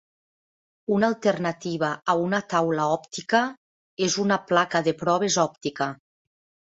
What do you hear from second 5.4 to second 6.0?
òptica.